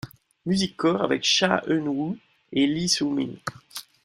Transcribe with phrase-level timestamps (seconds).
[0.47, 2.17] Music Core' avec Cha Eun-woo
[2.51, 3.35] et Lee Soo Min.